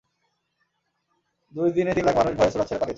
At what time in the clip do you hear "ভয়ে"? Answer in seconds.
2.39-2.51